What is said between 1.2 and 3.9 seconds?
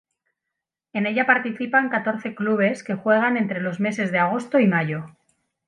participan catorce clubes que juegan entre los